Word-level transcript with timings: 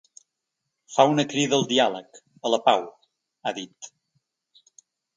Fa 0.93 1.05
una 1.11 1.25
crida 1.33 1.59
al 1.59 1.67
diàleg, 1.73 2.21
a 2.51 2.55
la 2.57 2.61
pau, 2.71 2.91
ha 3.53 3.57
dit. 3.63 3.95